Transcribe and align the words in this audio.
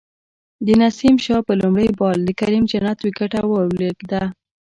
د 0.65 0.67
نسیم 0.81 1.15
شاه 1.25 1.41
په 1.47 1.53
لومړی 1.61 1.89
بال 1.99 2.19
د 2.23 2.29
کریم 2.39 2.63
جنت 2.71 2.97
وکټه 3.01 3.41
ولویده 3.51 4.23